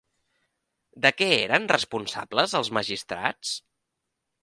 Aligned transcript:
De 1.03 1.11
què 1.19 1.27
eren 1.35 1.69
responsables 1.73 2.59
els 2.63 2.75
magistrats? 2.79 3.57